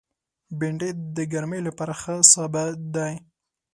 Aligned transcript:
بېنډۍ 0.59 0.91
د 1.15 1.17
ګرمۍ 1.31 1.59
لپاره 1.67 1.93
ښه 2.01 2.15
سابه 2.33 2.63
دی 2.93 3.13